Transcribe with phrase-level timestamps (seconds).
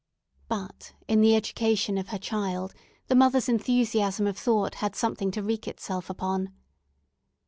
[0.47, 2.73] But, in the education of her child,
[3.05, 6.51] the mother's enthusiasm of thought had something to wreak itself upon.